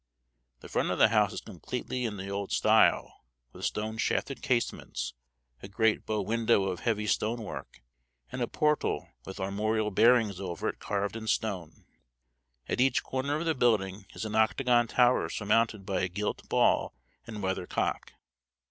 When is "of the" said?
0.89-1.09, 13.35-13.53